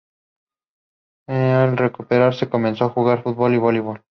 Al 1.27 1.77
recuperarse, 1.77 2.49
comenzó 2.49 2.85
a 2.85 2.89
jugar 2.89 3.21
futbol 3.21 3.53
y 3.53 3.57
voleibol. 3.59 4.01